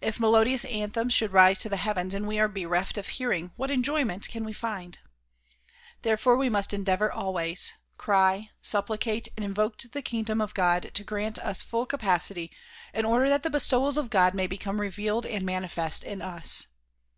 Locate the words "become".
14.46-14.80